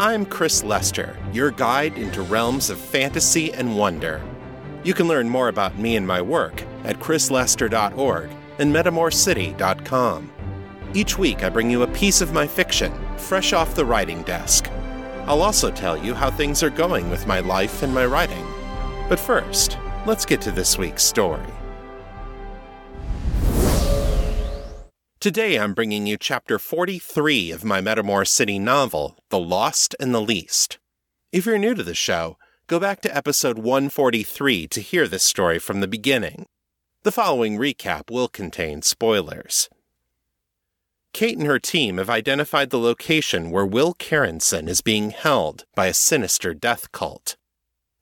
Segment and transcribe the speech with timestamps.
[0.00, 4.22] I'm Chris Lester, your guide into realms of fantasy and wonder.
[4.82, 10.32] You can learn more about me and my work at chrislester.org and metamorcity.com.
[10.94, 14.70] Each week, I bring you a piece of my fiction, fresh off the writing desk.
[15.26, 18.46] I'll also tell you how things are going with my life and my writing.
[19.06, 19.76] But first,
[20.06, 21.44] let's get to this week's story.
[25.20, 30.20] Today I'm bringing you chapter 43 of my Metamor City novel, The Lost and the
[30.22, 30.78] Least.
[31.30, 32.38] If you're new to the show,
[32.68, 36.46] go back to episode 143 to hear this story from the beginning.
[37.02, 39.68] The following recap will contain spoilers.
[41.12, 45.88] Kate and her team have identified the location where Will Carenson is being held by
[45.88, 47.36] a sinister death cult.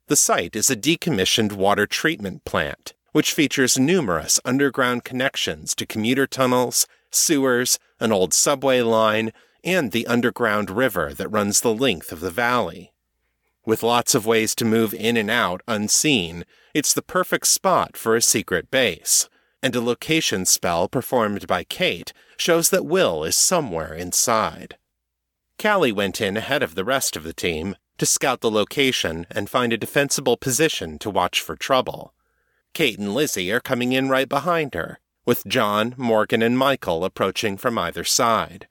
[0.06, 6.24] The site is a decommissioned water treatment plant, which features numerous underground connections to commuter
[6.24, 9.32] tunnels sewers, an old subway line,
[9.64, 12.92] and the underground river that runs the length of the valley.
[13.64, 18.16] With lots of ways to move in and out unseen, it's the perfect spot for
[18.16, 19.28] a secret base,
[19.62, 24.76] and a location spell performed by Kate shows that Will is somewhere inside.
[25.60, 29.50] Callie went in ahead of the rest of the team to scout the location and
[29.50, 32.14] find a defensible position to watch for trouble.
[32.72, 37.58] Kate and Lizzie are coming in right behind her, with John, Morgan, and Michael approaching
[37.58, 38.66] from either side.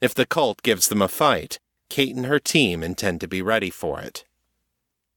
[0.00, 1.58] If the cult gives them a fight,
[1.90, 4.24] Kate and her team intend to be ready for it.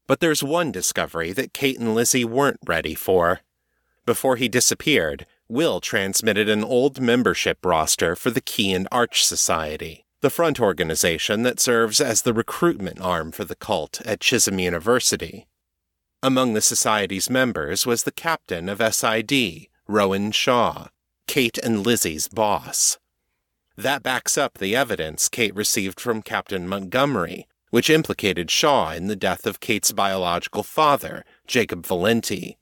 [0.07, 3.41] But there's one discovery that Kate and Lizzie weren't ready for.
[4.07, 10.03] Before he disappeared, Will transmitted an old membership roster for the Key and Arch Society,
[10.21, 15.45] the front organization that serves as the recruitment arm for the cult at Chisholm University.
[16.23, 20.87] Among the society's members was the captain of SID, Rowan Shaw,
[21.27, 22.97] Kate and Lizzie's boss.
[23.75, 29.17] That backs up the evidence Kate received from Captain Montgomery, which implicated Shaw in the
[29.17, 32.57] death of Kate's biological father, Jacob Valenti.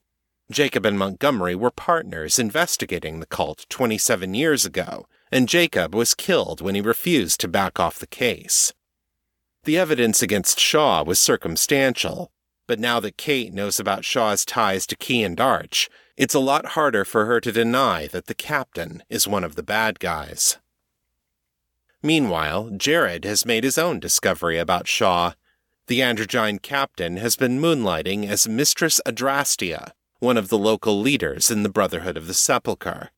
[0.51, 6.61] Jacob and Montgomery were partners investigating the cult 27 years ago, and Jacob was killed
[6.61, 8.73] when he refused to back off the case.
[9.65, 12.31] The evidence against Shaw was circumstantial,
[12.69, 16.77] but now that Kate knows about Shaw's ties to Key and Arch, it's a lot
[16.77, 20.59] harder for her to deny that the captain is one of the bad guys.
[22.03, 25.33] Meanwhile, Jared has made his own discovery about Shaw.
[25.87, 31.63] The Androgyne captain has been moonlighting as Mistress Adrastia, one of the local leaders in
[31.63, 33.09] the Brotherhood of the Sepulchre.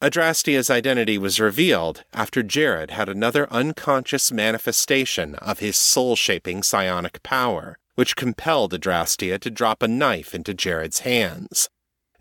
[0.00, 7.22] Adrastia's identity was revealed after Jared had another unconscious manifestation of his soul shaping psionic
[7.22, 11.68] power, which compelled Adrastia to drop a knife into Jared's hands.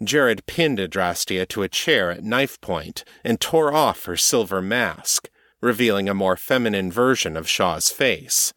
[0.04, 5.30] Jared pinned Adrastia to a chair at knife point and tore off her silver mask,
[5.62, 8.54] revealing a more feminine version of Shaw's face.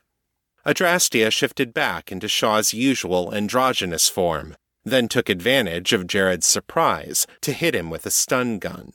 [0.66, 7.52] Adrastia shifted back into Shaw's usual androgynous form, then took advantage of Jared's surprise to
[7.52, 8.92] hit him with a stun gun.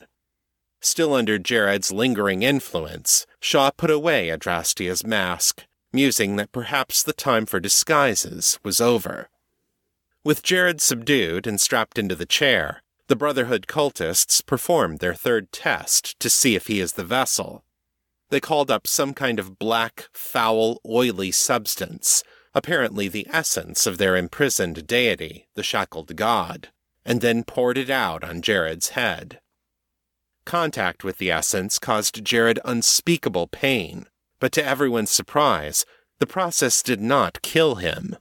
[0.82, 7.46] Still under Jared's lingering influence, Shaw put away Adrastia's mask, musing that perhaps the time
[7.46, 9.30] for disguises was over.
[10.24, 16.20] With Jared subdued and strapped into the chair, the Brotherhood cultists performed their third test
[16.20, 17.64] to see if he is the vessel.
[18.30, 22.24] They called up some kind of black, foul, oily substance,
[22.56, 26.70] apparently the essence of their imprisoned deity, the shackled god,
[27.06, 29.40] and then poured it out on Jared's head.
[30.46, 34.08] Contact with the essence caused Jared unspeakable pain,
[34.44, 35.86] but to everyone's surprise,
[36.20, 38.18] the process did not kill him.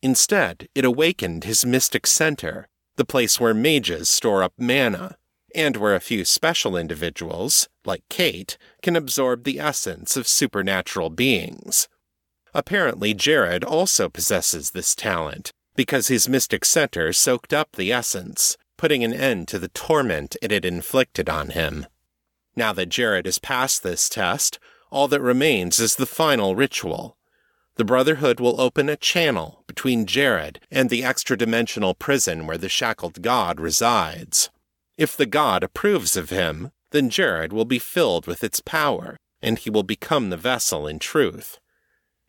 [0.00, 2.66] Instead, it awakened his mystic center,
[2.96, 5.18] the place where mages store up mana,
[5.54, 11.88] and where a few special individuals, like Kate, can absorb the essence of supernatural beings.
[12.54, 19.04] Apparently, Jared also possesses this talent, because his mystic center soaked up the essence, putting
[19.04, 21.84] an end to the torment it had inflicted on him.
[22.56, 24.58] Now that Jared has passed this test,
[24.90, 27.16] all that remains is the final ritual
[27.80, 32.68] the Brotherhood will open a channel between Jared and the extra dimensional prison where the
[32.68, 34.50] shackled god resides.
[34.98, 39.58] If the god approves of him, then Jared will be filled with its power, and
[39.58, 41.58] he will become the vessel in truth.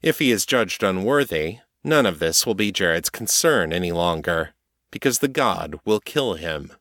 [0.02, 4.54] If he is judged unworthy, none of this will be Jared's concern any longer,
[4.90, 6.72] because the god will kill him.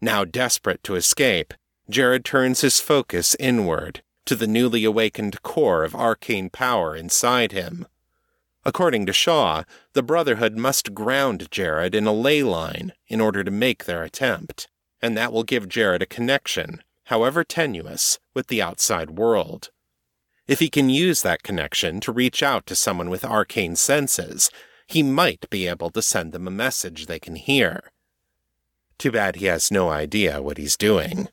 [0.00, 1.52] Now desperate to escape,
[1.90, 7.86] Jared turns his focus inward to the newly awakened core of arcane power inside him.
[8.64, 9.62] According to Shaw,
[9.92, 14.68] the Brotherhood must ground Jared in a ley line in order to make their attempt,
[15.00, 19.70] and that will give Jared a connection, however tenuous, with the outside world.
[20.48, 24.50] If he can use that connection to reach out to someone with arcane senses,
[24.86, 27.92] he might be able to send them a message they can hear.
[28.98, 31.28] Too bad he has no idea what he's doing.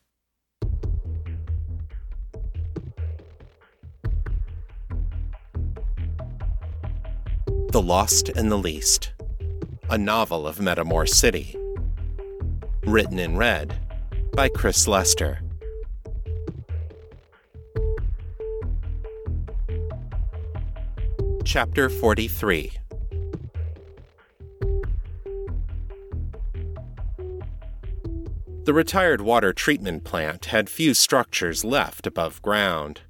[7.74, 9.14] The Lost and the Least,
[9.90, 11.56] a novel of Metamor City.
[12.84, 13.80] Written in red
[14.32, 15.40] by Chris Lester.
[21.44, 22.70] Chapter 43
[28.62, 33.00] The retired water treatment plant had few structures left above ground.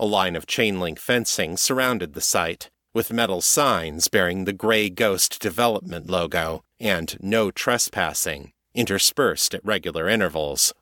[0.00, 4.90] A line of chain link fencing surrounded the site, with metal signs bearing the Grey
[4.90, 10.72] Ghost Development logo and No Trespassing interspersed at regular intervals.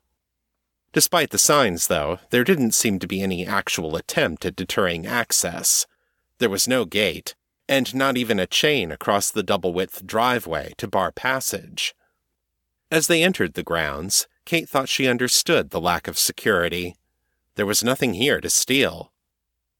[0.93, 5.85] Despite the signs, though, there didn't seem to be any actual attempt at deterring access.
[6.39, 7.35] There was no gate,
[7.69, 11.95] and not even a chain across the double width driveway to bar passage.
[12.89, 16.95] As they entered the grounds, Kate thought she understood the lack of security.
[17.55, 19.10] There was nothing here to steal.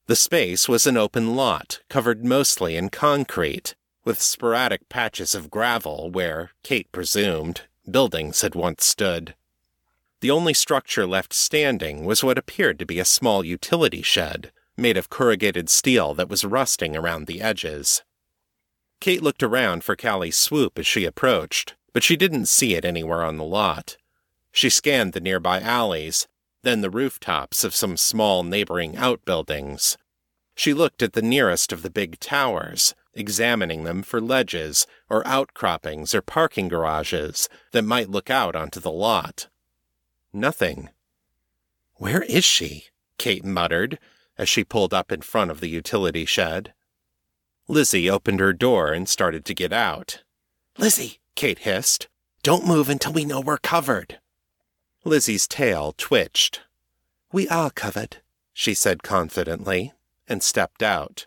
[0.07, 6.09] The space was an open lot, covered mostly in concrete, with sporadic patches of gravel
[6.09, 9.35] where, Kate presumed, buildings had once stood.
[10.21, 14.97] The only structure left standing was what appeared to be a small utility shed, made
[14.97, 18.03] of corrugated steel that was rusting around the edges.
[18.99, 23.23] Kate looked around for Callie's swoop as she approached, but she didn't see it anywhere
[23.23, 23.97] on the lot.
[24.51, 26.27] She scanned the nearby alleys,
[26.63, 29.97] then the rooftops of some small neighboring outbuildings.
[30.55, 36.13] She looked at the nearest of the big towers, examining them for ledges or outcroppings
[36.13, 39.47] or parking garages that might look out onto the lot.
[40.31, 40.89] Nothing.
[41.95, 42.85] Where is she?
[43.17, 43.99] Kate muttered
[44.37, 46.73] as she pulled up in front of the utility shed.
[47.67, 50.23] Lizzie opened her door and started to get out.
[50.77, 52.07] Lizzie, Kate hissed.
[52.43, 54.20] Don't move until we know we're covered.
[55.03, 56.61] Lizzie's tail twitched.
[57.31, 58.17] We are covered,
[58.53, 59.93] she said confidently,
[60.27, 61.25] and stepped out.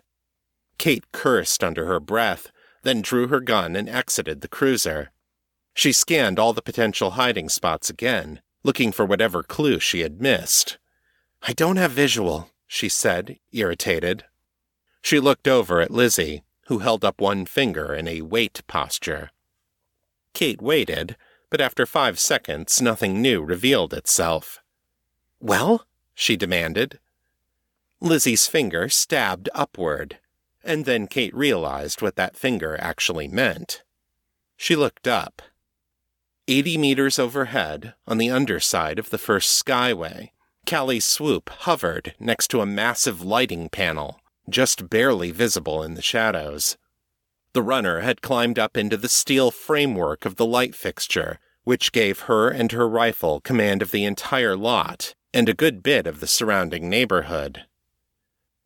[0.77, 2.51] Kate cursed under her breath,
[2.83, 5.11] then drew her gun and exited the cruiser.
[5.73, 10.77] She scanned all the potential hiding spots again, looking for whatever clue she had missed.
[11.43, 14.23] I don't have visual, she said, irritated.
[15.01, 19.31] She looked over at Lizzie, who held up one finger in a wait posture.
[20.33, 21.15] Kate waited,
[21.55, 24.61] but after five seconds nothing new revealed itself.
[25.39, 25.87] Well?
[26.13, 26.99] she demanded.
[28.01, 30.17] Lizzie's finger stabbed upward,
[30.65, 33.83] and then Kate realized what that finger actually meant.
[34.57, 35.41] She looked up.
[36.49, 40.31] Eighty meters overhead, on the underside of the first skyway,
[40.65, 44.19] Callie's swoop hovered next to a massive lighting panel,
[44.49, 46.75] just barely visible in the shadows.
[47.53, 52.21] The runner had climbed up into the steel framework of the light fixture, which gave
[52.21, 56.27] her and her rifle command of the entire lot and a good bit of the
[56.27, 57.65] surrounding neighborhood.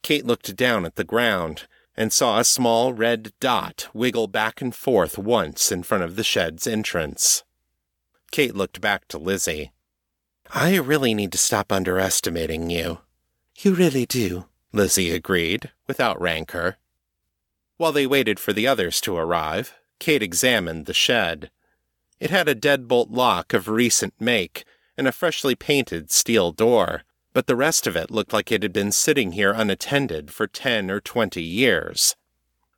[0.03, 4.75] Kate looked down at the ground and saw a small red dot wiggle back and
[4.75, 7.43] forth once in front of the shed's entrance.
[8.31, 9.71] Kate looked back to Lizzie.
[10.51, 12.99] I really need to stop underestimating you.
[13.57, 16.77] You really do, Lizzie agreed, without rancor.
[17.77, 21.49] While they waited for the others to arrive, Kate examined the shed.
[22.19, 24.65] It had a deadbolt lock of recent make
[24.97, 28.73] and a freshly painted steel door, but the rest of it looked like it had
[28.73, 32.15] been sitting here unattended for ten or twenty years.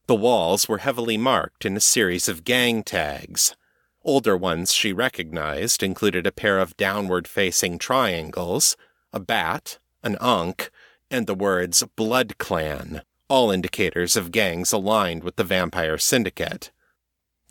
[0.07, 3.55] The walls were heavily marked in a series of gang tags.
[4.03, 8.75] Older ones she recognized included a pair of downward facing triangles,
[9.13, 10.69] a bat, an ankh,
[11.10, 16.69] and the words Blood Clan all indicators of gangs aligned with the Vampire Syndicate.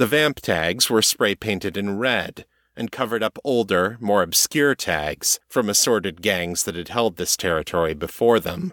[0.00, 5.38] The vamp tags were spray painted in red and covered up older, more obscure tags
[5.46, 8.72] from assorted gangs that had held this territory before them.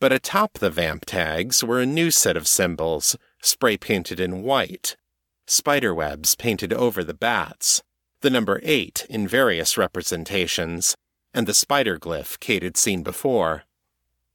[0.00, 4.96] But atop the vamp tags were a new set of symbols, spray painted in white,
[5.46, 7.84] spiderwebs painted over the bats,
[8.22, 10.96] the number eight in various representations,
[11.32, 13.62] and the spider glyph Kate had seen before.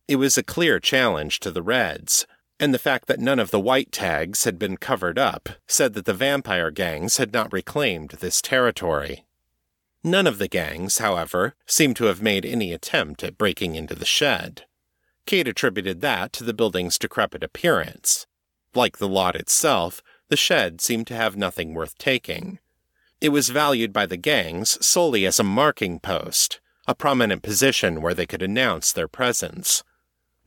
[0.08, 2.25] It was a clear challenge to the Reds,
[2.63, 6.05] and the fact that none of the white tags had been covered up said that
[6.05, 9.25] the vampire gangs had not reclaimed this territory.
[10.01, 14.05] None of the gangs, however, seemed to have made any attempt at breaking into the
[14.05, 14.63] shed.
[15.25, 18.27] Kate attributed that to the building's decrepit appearance.
[18.74, 22.60] Like the lot itself, the shed seemed to have nothing worth taking.
[23.20, 28.13] It was valued by the gangs solely as a marking post, a prominent position where
[28.13, 29.84] they could announce their presence.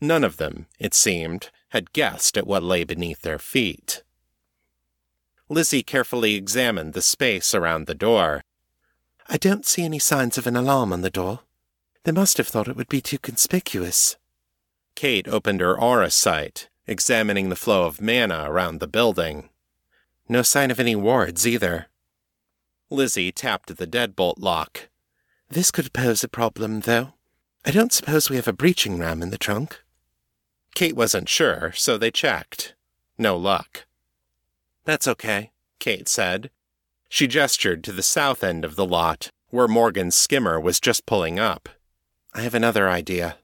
[0.01, 4.03] None of them, it seemed, had guessed at what lay beneath their feet.
[5.49, 8.41] Lizzie carefully examined the space around the door.
[9.29, 11.41] I don't see any signs of an alarm on the door.
[12.03, 14.17] They must have thought it would be too conspicuous.
[14.95, 19.49] Kate opened her aura sight, examining the flow of mana around the building.
[20.29, 21.87] No sign of any wards either.
[22.89, 24.89] Lizzie tapped the deadbolt lock.
[25.49, 27.13] This could pose a problem, though.
[27.65, 29.83] I don't suppose we have a breaching ram in the trunk.
[30.77, 32.75] Kate wasn't sure, so they checked.
[33.17, 33.87] No luck.
[34.85, 36.51] That's okay, Kate said.
[37.09, 41.39] She gestured to the south end of the lot, where Morgan's skimmer was just pulling
[41.39, 41.67] up.
[42.31, 43.37] I have another idea.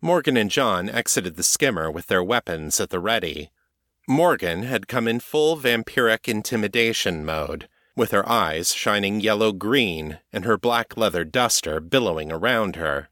[0.00, 3.50] Morgan and John exited the skimmer with their weapons at the ready.
[4.06, 10.44] Morgan had come in full vampiric intimidation mode, with her eyes shining yellow green and
[10.44, 13.08] her black leather duster billowing around her.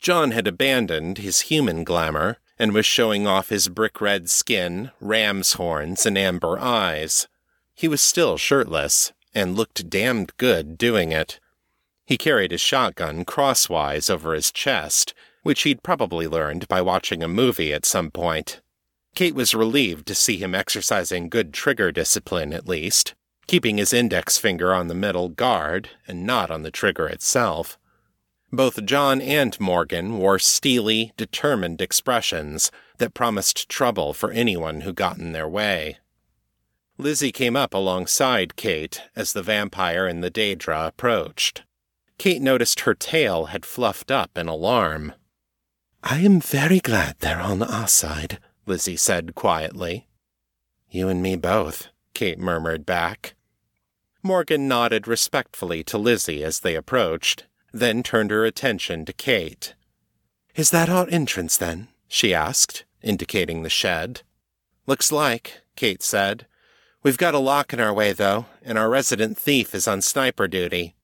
[0.00, 5.54] John had abandoned his human glamour and was showing off his brick red skin, ram's
[5.54, 7.28] horns, and amber eyes.
[7.74, 11.38] He was still shirtless, and looked damned good doing it.
[12.06, 17.28] He carried his shotgun crosswise over his chest, which he'd probably learned by watching a
[17.28, 18.60] movie at some point.
[19.14, 23.14] Kate was relieved to see him exercising good trigger discipline, at least,
[23.46, 27.78] keeping his index finger on the metal guard and not on the trigger itself.
[28.50, 35.18] Both John and Morgan wore steely, determined expressions that promised trouble for anyone who got
[35.18, 35.98] in their way.
[36.96, 41.62] Lizzie came up alongside Kate as the vampire and the Daedra approached.
[42.16, 45.12] Kate noticed her tail had fluffed up in alarm.
[46.02, 50.08] I am very glad they're on our side, Lizzie said quietly.
[50.90, 53.34] You and me both, Kate murmured back.
[54.22, 57.44] Morgan nodded respectfully to Lizzie as they approached,
[57.78, 59.74] then turned her attention to Kate.
[60.54, 61.88] Is that our entrance, then?
[62.08, 64.22] she asked, indicating the shed.
[64.86, 66.46] Looks like, Kate said.
[67.02, 70.48] We've got a lock in our way, though, and our resident thief is on sniper
[70.48, 70.96] duty.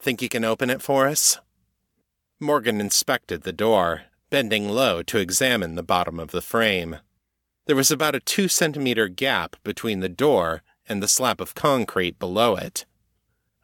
[0.00, 1.38] Think you can open it for us?
[2.40, 6.96] Morgan inspected the door, bending low to examine the bottom of the frame.
[7.66, 12.18] There was about a two centimeter gap between the door and the slab of concrete
[12.18, 12.84] below it.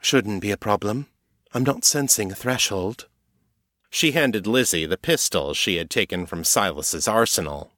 [0.01, 1.07] Shouldn't be a problem.
[1.55, 3.09] I'm not sensing a threshold.
[3.91, 7.73] She handed Lizzie the pistol she had taken from Silas's arsenal.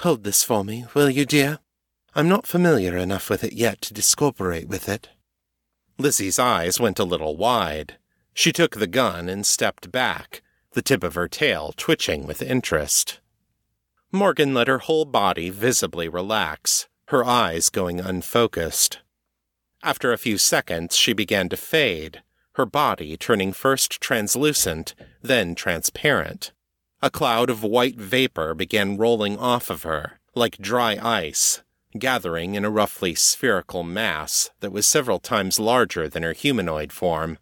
[0.00, 1.58] Hold this for me, will you, dear?
[2.14, 5.08] I'm not familiar enough with it yet to discorporate with it.
[5.98, 7.96] Lizzie's eyes went a little wide.
[8.34, 13.20] She took the gun and stepped back, the tip of her tail twitching with interest.
[14.12, 19.00] Morgan let her whole body visibly relax, her eyes going unfocused.
[19.82, 22.22] After a few seconds, she began to fade,
[22.58, 26.52] her body turning first translucent, then transparent.
[27.00, 31.62] A cloud of white vapor began rolling off of her, like dry ice,
[31.96, 37.38] gathering in a roughly spherical mass that was several times larger than her humanoid form.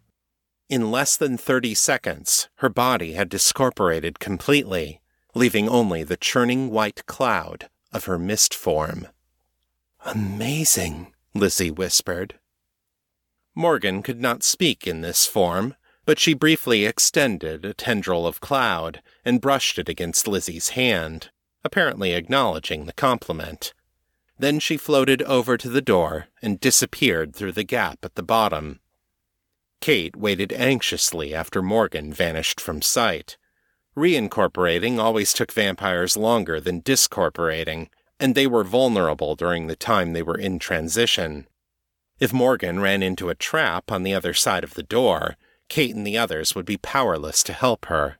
[0.69, 5.01] In less than thirty seconds, her body had discorporated completely,
[5.33, 9.07] leaving only the churning white cloud of her mist form.
[10.05, 12.35] Amazing, Lizzie whispered.
[13.57, 15.73] Morgan could not speak in this form,
[16.05, 21.31] but she briefly extended a tendril of cloud and brushed it against Lizzie's hand,
[21.63, 23.73] apparently acknowledging the compliment.
[24.37, 28.79] Then she floated over to the door and disappeared through the gap at the bottom.
[29.81, 33.37] Kate waited anxiously after Morgan vanished from sight.
[33.97, 40.21] Reincorporating always took vampires longer than discorporating, and they were vulnerable during the time they
[40.21, 41.47] were in transition.
[42.19, 45.35] If Morgan ran into a trap on the other side of the door,
[45.69, 48.17] Kate and the others would be powerless to help her.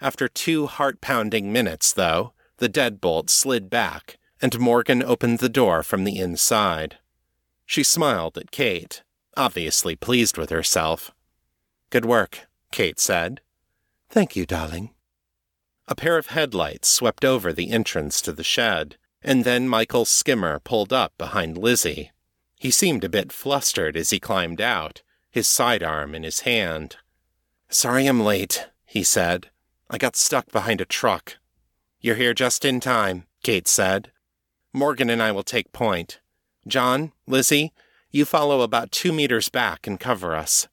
[0.00, 5.82] After two heart pounding minutes, though, the deadbolt slid back, and Morgan opened the door
[5.82, 6.98] from the inside.
[7.64, 9.02] She smiled at Kate,
[9.36, 11.10] obviously pleased with herself.
[11.88, 13.40] Good work, Kate said.
[14.10, 14.90] Thank you, darling.
[15.88, 20.60] A pair of headlights swept over the entrance to the shed, and then Michael Skimmer
[20.60, 22.10] pulled up behind Lizzie.
[22.58, 26.96] He seemed a bit flustered as he climbed out, his sidearm in his hand.
[27.68, 29.50] Sorry I'm late, he said.
[29.90, 31.36] I got stuck behind a truck.
[32.00, 34.10] You're here just in time, Kate said.
[34.72, 36.20] Morgan and I will take point.
[36.66, 37.72] John, Lizzie,
[38.10, 40.68] you follow about two meters back and cover us.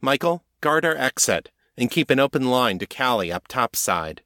[0.00, 4.22] Michael, guard our exit and keep an open line to Callie up topside.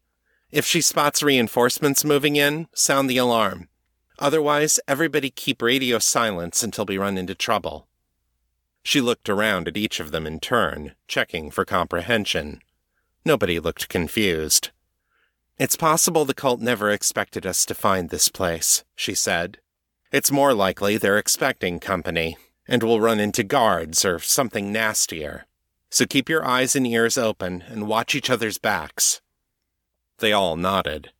[0.51, 3.69] If she spots reinforcements moving in, sound the alarm.
[4.19, 7.87] Otherwise, everybody keep radio silence until we run into trouble.
[8.83, 12.63] She looked around at each of them in turn, checking for comprehension.
[13.25, 14.71] Nobody looked confused.
[15.59, 19.59] It's possible the cult never expected us to find this place, she said.
[20.13, 22.37] It's more likely they're expecting company,
[22.69, 25.47] and will run into guards or something nastier.
[25.91, 29.21] So keep your eyes and ears open and watch each other's backs.
[30.19, 31.11] They all nodded.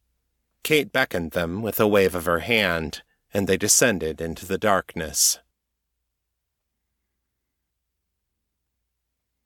[0.67, 5.39] Kate beckoned them with a wave of her hand, and they descended into the darkness.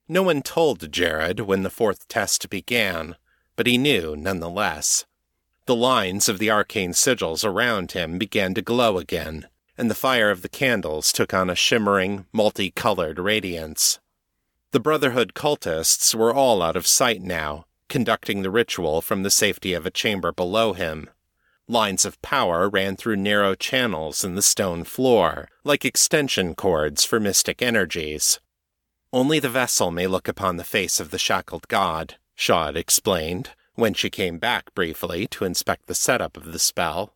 [0.09, 3.17] No one told Jared when the fourth test began,
[3.55, 5.05] but he knew nonetheless.
[5.67, 9.47] The lines of the arcane sigils around him began to glow again,
[9.77, 13.99] and the fire of the candles took on a shimmering, multicolored radiance.
[14.71, 19.75] The Brotherhood cultists were all out of sight now, conducting the ritual from the safety
[19.75, 21.11] of a chamber below him.
[21.69, 27.21] Lines of power ran through narrow channels in the stone floor, like extension cords for
[27.21, 28.41] mystic energies.
[29.13, 33.93] Only the vessel may look upon the face of the shackled god, Shaw explained, when
[33.93, 37.13] she came back briefly to inspect the setup of the spell.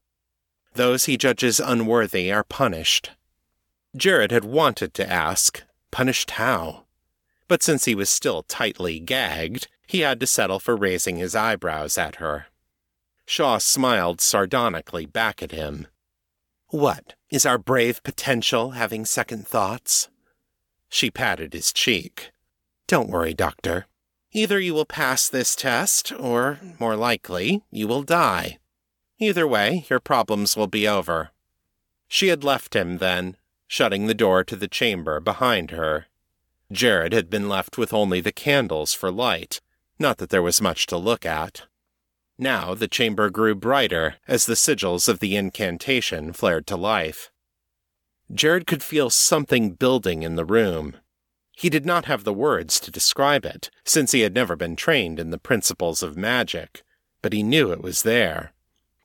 [0.74, 3.12] Those he judges unworthy are punished.
[3.96, 6.84] Jared had wanted to ask, punished how?
[7.46, 11.98] But since he was still tightly gagged, he had to settle for raising his eyebrows
[11.98, 12.46] at her.
[13.26, 15.86] Shaw smiled sardonically back at him.
[16.68, 20.08] What, is our brave potential having second thoughts?
[20.88, 22.30] She patted his cheek.
[22.86, 23.86] Don't worry, Doctor.
[24.32, 28.58] Either you will pass this test, or, more likely, you will die.
[29.18, 31.30] Either way, your problems will be over.
[32.08, 33.36] She had left him then,
[33.66, 36.06] shutting the door to the chamber behind her.
[36.72, 39.60] Jared had been left with only the candles for light,
[39.98, 41.62] not that there was much to look at.
[42.38, 47.30] Now the chamber grew brighter as the sigils of the incantation flared to life.
[48.32, 50.96] Jared could feel something building in the room.
[51.52, 55.20] He did not have the words to describe it, since he had never been trained
[55.20, 56.82] in the principles of magic,
[57.22, 58.52] but he knew it was there.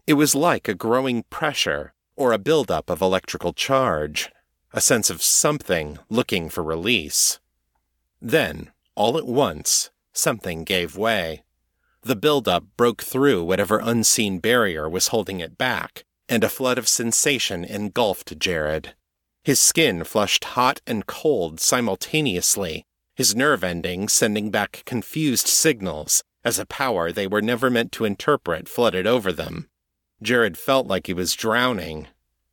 [0.08, 4.32] It was like a growing pressure or a buildup of electrical charge,
[4.73, 7.39] a sense of something looking for release.
[8.21, 11.43] Then, all at once, something gave way.
[12.01, 16.87] The buildup broke through whatever unseen barrier was holding it back, and a flood of
[16.87, 18.95] sensation engulfed Jared.
[19.43, 26.57] His skin flushed hot and cold simultaneously, his nerve endings sending back confused signals as
[26.57, 29.67] a power they were never meant to interpret flooded over them.
[30.21, 32.07] Jared felt like he was drowning,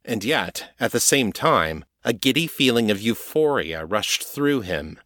[0.05, 4.99] and yet, at the same time, a giddy feeling of euphoria rushed through him.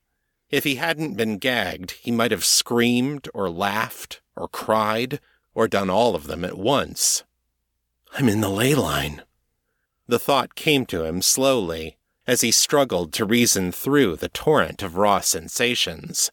[0.50, 5.20] If he hadn't been gagged, he might have screamed or laughed or cried
[5.54, 7.22] or done all of them at once.
[8.12, 9.22] I'm in the ley line.
[10.08, 14.96] The thought came to him slowly as he struggled to reason through the torrent of
[14.96, 16.32] raw sensations.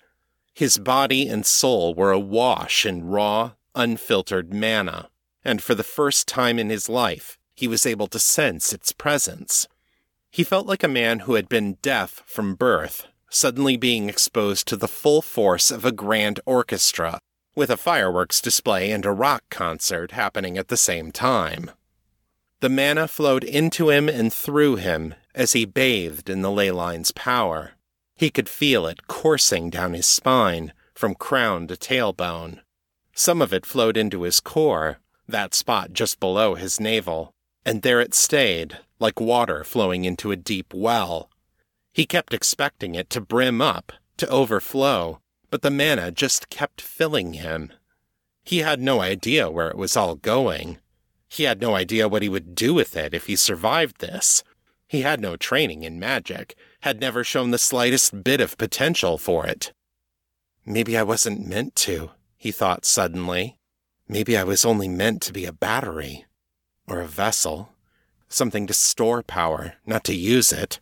[0.53, 5.10] His body and soul were awash in raw, unfiltered mana,
[5.45, 9.67] and for the first time in his life, he was able to sense its presence.
[10.32, 14.76] He felt like a man who had been deaf from birth suddenly being exposed to
[14.76, 17.20] the full force of a grand orchestra,
[17.56, 21.72] with a fireworks display and a rock concert happening at the same time.
[22.60, 27.12] The mana flowed into him and through him as he bathed in the ley line's
[27.12, 27.74] power.
[28.16, 32.62] He could feel it coursing down his spine, from crown to tailbone.
[33.13, 38.02] Some of it flowed into his core, that spot just below his navel, and there
[38.02, 41.30] it stayed, like water flowing into a deep well,
[41.98, 47.34] he kept expecting it to brim up, to overflow, but the mana just kept filling
[47.34, 47.74] him.
[48.44, 50.78] He had no idea where it was all going.
[51.28, 54.44] He had no idea what he would do with it if he survived this.
[54.88, 59.48] He had no training in magic, had never shown the slightest bit of potential for
[59.48, 59.74] it.
[60.68, 63.58] Maybe I wasn't meant to, he thought suddenly.
[64.08, 66.26] Maybe I was only meant to be a battery.
[66.88, 67.70] Or a vessel.
[68.30, 70.80] Something to store power, not to use it.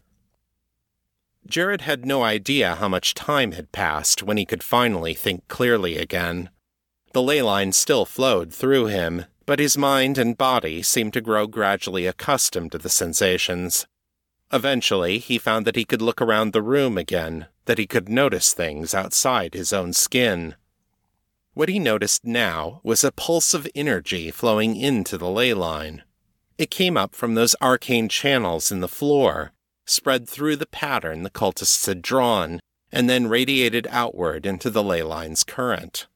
[1.48, 5.98] Jared had no idea how much time had passed when he could finally think clearly
[5.98, 6.50] again.
[7.14, 11.46] The ley line still flowed through him, but his mind and body seemed to grow
[11.46, 13.86] gradually accustomed to the sensations.
[14.52, 18.54] Eventually, he found that he could look around the room again, that he could notice
[18.54, 20.56] things outside his own skin.
[21.54, 26.04] What he noticed now was a pulse of energy flowing into the ley line.
[26.58, 29.52] It came up from those arcane channels in the floor,
[29.86, 32.60] spread through the pattern the cultists had drawn,
[32.92, 36.08] and then radiated outward into the ley line's current.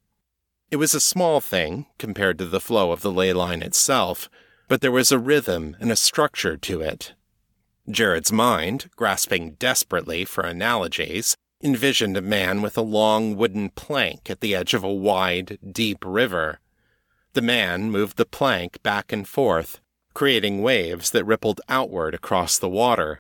[0.71, 4.29] It was a small thing compared to the flow of the ley line itself,
[4.67, 7.13] but there was a rhythm and a structure to it.
[7.89, 14.41] Jared's mind, grasping desperately for analogies, envisioned a man with a long wooden plank at
[14.41, 16.60] the edge of a wide, deep river.
[17.34, 19.82] The man moved the plank back and forth,
[20.13, 23.19] creating waves that rippled outward across the water.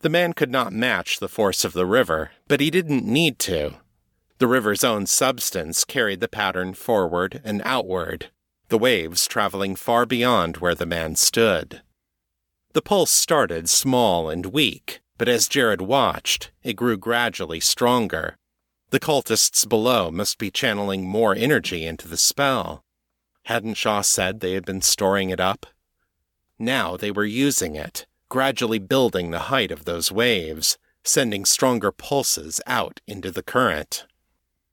[0.00, 3.74] The man could not match the force of the river, but he didn't need to.
[4.38, 8.30] The river's own substance carried the pattern forward and outward,
[8.68, 11.82] the waves traveling far beyond where the man stood.
[12.72, 18.38] The pulse started small and weak, but as Jared watched, it grew gradually stronger.
[18.88, 22.84] The cultists below must be channeling more energy into the spell.
[23.44, 25.66] Hadn't Shaw said they had been storing it up?
[26.58, 32.62] Now they were using it, gradually building the height of those waves, sending stronger pulses
[32.66, 34.06] out into the current.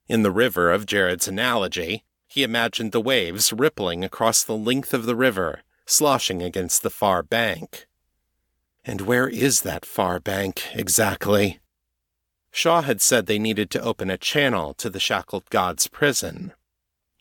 [0.08, 5.06] In the river of Jared's analogy, he imagined the waves rippling across the length of
[5.06, 7.88] the river, sloshing against the far bank.
[8.86, 11.60] And where is that far bank exactly?
[12.52, 16.54] Shaw had said they needed to open a channel to the shackled god's prison.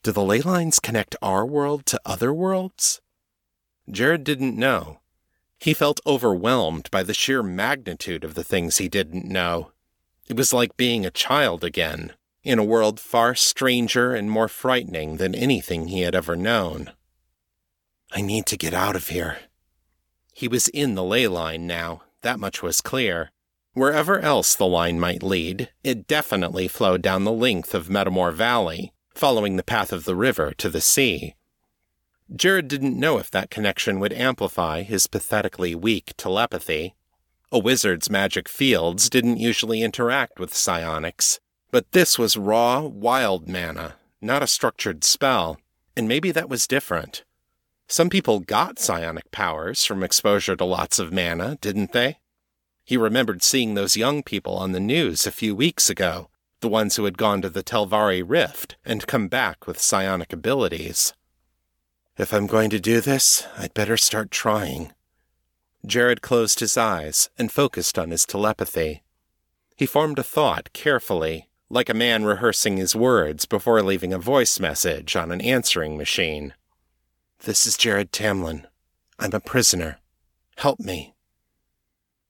[0.03, 3.01] Do the ley lines connect our world to other worlds?
[3.89, 4.99] Jared didn't know,
[5.59, 9.71] he felt overwhelmed by the sheer magnitude of the things he didn't know.
[10.27, 15.17] It was like being a child again, in a world far stranger and more frightening
[15.17, 16.91] than anything he had ever known.
[18.11, 19.39] I need to get out of here.
[20.33, 23.31] He was in the ley line now, that much was clear.
[23.73, 28.93] Wherever else the line might lead, it definitely flowed down the length of Metamor Valley,
[29.13, 31.35] following the path of the river to the sea.
[32.35, 36.95] Jared didn't know if that connection would amplify his pathetically weak telepathy.
[37.51, 41.39] A wizard's magic fields didn't usually interact with psionics,
[41.71, 45.57] but this was raw, wild mana, not a structured spell,
[45.95, 47.23] and maybe that was different.
[47.87, 52.17] Some people got psionic powers from exposure to lots of mana, didn't they?
[52.83, 56.97] He remembered seeing those young people on the news a few weeks ago, the ones
[56.97, 61.13] who had gone to the Telvari Rift and come back with psionic abilities.
[62.17, 64.91] If I'm going to do this, I'd better start trying.
[65.85, 69.03] Jared closed his eyes and focused on his telepathy.
[69.75, 74.59] He formed a thought carefully, like a man rehearsing his words before leaving a voice
[74.59, 76.55] message on an answering machine.
[77.41, 78.65] This is Jared Tamlin.
[79.19, 79.99] I'm a prisoner.
[80.55, 81.13] Help me.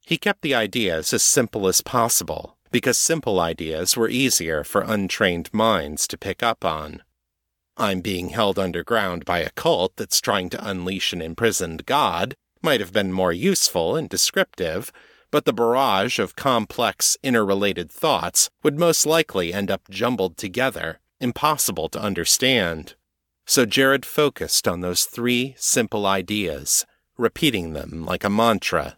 [0.02, 5.54] He kept the ideas as simple as possible, because simple ideas were easier for untrained
[5.54, 7.04] minds to pick up on.
[7.78, 12.80] I'm being held underground by a cult that's trying to unleash an imprisoned god might
[12.80, 14.92] have been more useful and descriptive,
[15.30, 21.88] but the barrage of complex, interrelated thoughts would most likely end up jumbled together, impossible
[21.90, 22.96] to understand.
[23.46, 26.86] So Jared focused on those three simple ideas,
[27.18, 28.98] repeating them like a mantra.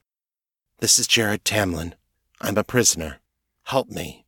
[0.80, 1.94] This is Jared Tamlin.
[2.40, 3.20] I'm a prisoner.
[3.64, 4.26] Help me.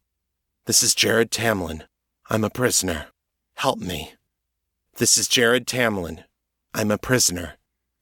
[0.66, 1.84] This is Jared Tamlin.
[2.30, 3.08] I'm a prisoner.
[3.56, 4.14] Help me.
[4.98, 6.26] This is Jared Tamlin.
[6.74, 7.56] I'm a prisoner.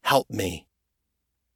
[0.04, 0.68] Help me.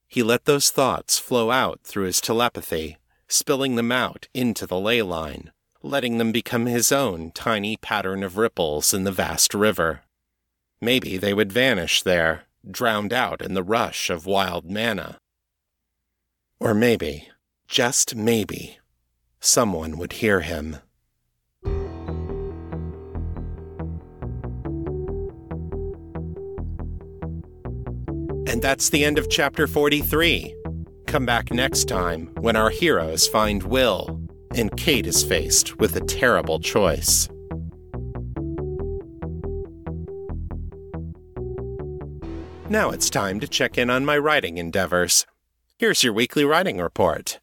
[0.07, 5.01] He let those thoughts flow out through his telepathy, spilling them out into the ley
[5.01, 10.01] line, letting them become his own tiny pattern of ripples in the vast river.
[10.79, 15.17] Maybe they would vanish there, drowned out in the rush of wild mana.
[16.59, 17.29] Or maybe,
[17.67, 18.77] just maybe,
[19.39, 20.77] someone would hear him.
[28.53, 30.55] And that's the end of chapter 43.
[31.07, 34.21] Come back next time when our heroes find Will
[34.53, 37.27] and Kate is faced with a terrible choice.
[42.69, 45.25] Now it's time to check in on my writing endeavors.
[45.79, 47.39] Here's your weekly writing report.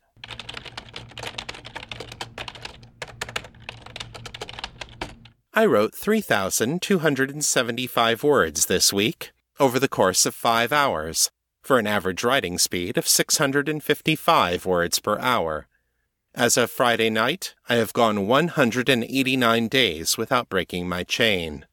[5.52, 11.30] I wrote 3,275 words this week over the course of five hours,
[11.62, 15.68] for an average writing speed of 655 words per hour.
[16.34, 21.66] As of Friday night, I have gone 189 days without breaking my chain.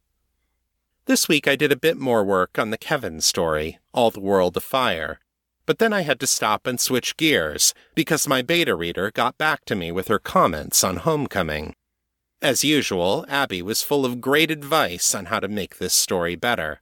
[1.06, 4.58] This week I did a bit more work on the Kevin story, All the World
[4.58, 5.19] Afire,
[5.65, 9.63] but then I had to stop and switch gears because my beta reader got back
[9.65, 11.76] to me with her comments on Homecoming.
[12.41, 16.82] As usual, Abby was full of great advice on how to make this story better.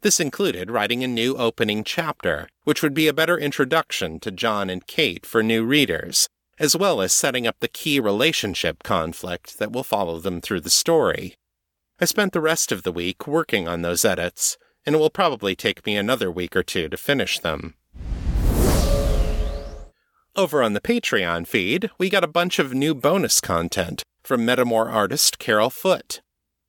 [0.00, 4.70] This included writing a new opening chapter, which would be a better introduction to John
[4.70, 6.28] and Kate for new readers,
[6.60, 10.70] as well as setting up the key relationship conflict that will follow them through the
[10.70, 11.34] story.
[12.00, 14.56] I spent the rest of the week working on those edits,
[14.86, 17.74] and it will probably take me another week or two to finish them.
[20.36, 24.92] Over on the Patreon feed, we got a bunch of new bonus content from Metamor
[24.92, 26.20] artist Carol Foote.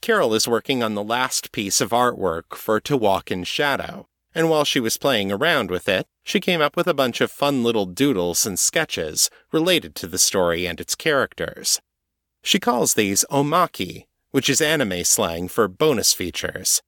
[0.01, 4.49] Carol is working on the last piece of artwork for To Walk in Shadow, and
[4.49, 7.63] while she was playing around with it, she came up with a bunch of fun
[7.63, 11.81] little doodles and sketches related to the story and its characters.
[12.41, 16.81] She calls these omake, which is anime slang for bonus features.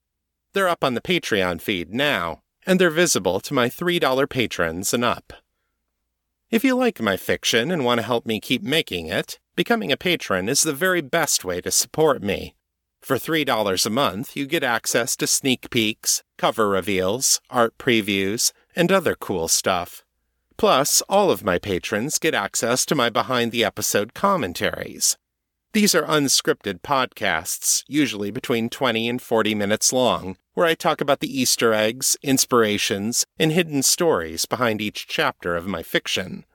[0.54, 5.04] They're up on the Patreon feed now, and they're visible to my $3 patrons and
[5.04, 5.34] up.
[6.50, 9.98] If you like my fiction and want to help me keep making it, becoming a
[9.98, 12.56] patron is the very best way to support me.
[13.02, 18.92] For $3 a month, you get access to sneak peeks, cover reveals, art previews, and
[18.92, 20.04] other cool stuff.
[20.56, 25.18] Plus, all of my patrons get access to my behind the episode commentaries.
[25.74, 31.22] These are unscripted podcasts, usually between 20 and 40 minutes long, where I talk about
[31.22, 36.46] the Easter eggs, inspirations, and hidden stories behind each chapter of my fiction.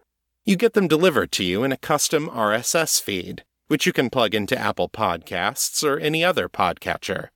[0.44, 4.34] You get them delivered to you in a custom RSS feed, which you can plug
[4.34, 7.28] into Apple Podcasts or any other podcatcher.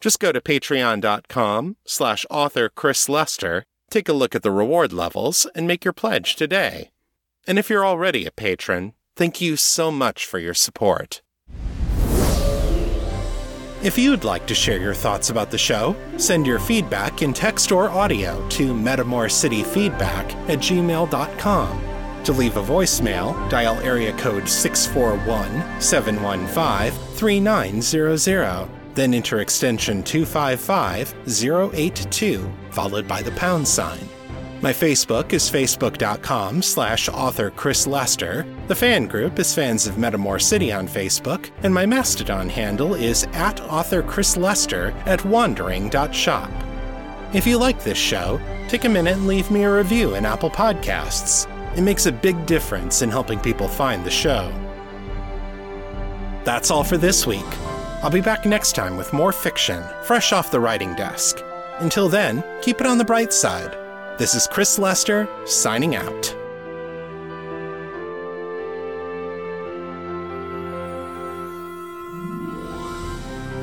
[0.00, 5.46] Just go to patreon.com slash author Chris Lester, take a look at the reward levels,
[5.54, 6.90] and make your pledge today.
[7.46, 11.22] And if you're already a patron, thank you so much for your support.
[13.82, 17.70] If you'd like to share your thoughts about the show, send your feedback in text
[17.70, 21.93] or audio to metamorcityfeedback at gmail.com.
[22.24, 31.14] To leave a voicemail, dial area code 641 715 3900, then enter extension 255
[31.74, 34.08] 082, followed by the pound sign.
[34.62, 38.46] My Facebook is facebook.com slash author Chris Lester.
[38.68, 43.24] The fan group is Fans of Metamor City on Facebook, and my Mastodon handle is
[43.34, 46.50] at author Chris Lester at wandering.shop.
[47.34, 50.50] If you like this show, take a minute and leave me a review in Apple
[50.50, 51.50] Podcasts.
[51.76, 54.52] It makes a big difference in helping people find the show.
[56.44, 57.44] That's all for this week.
[58.02, 61.40] I'll be back next time with more fiction, fresh off the writing desk.
[61.78, 63.76] Until then, keep it on the bright side.
[64.18, 66.22] This is Chris Lester, signing out.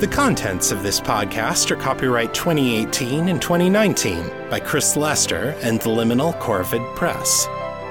[0.00, 5.88] The contents of this podcast are copyright 2018 and 2019 by Chris Lester and the
[5.88, 7.46] Liminal Corvid Press.